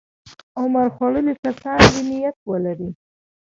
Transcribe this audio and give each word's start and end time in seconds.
عمر 0.59 0.87
خوړلي 0.95 1.33
کسان 1.43 1.81
دې 1.93 2.01
نیت 2.09 2.37
ولري. 2.49 2.89